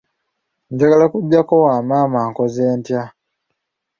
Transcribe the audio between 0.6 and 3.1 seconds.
Njagala kujjako wa maama nkoze ntya?